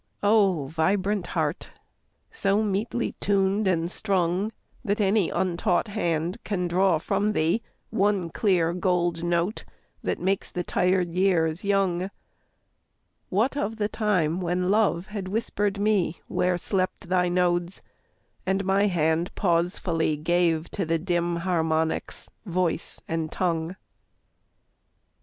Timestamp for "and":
3.67-3.91, 18.43-18.65, 23.07-23.31